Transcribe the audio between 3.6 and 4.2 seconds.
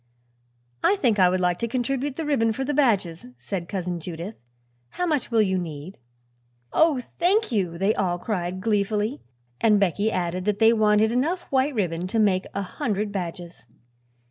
Cousin